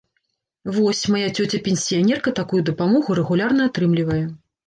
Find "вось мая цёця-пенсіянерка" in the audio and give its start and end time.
0.75-2.33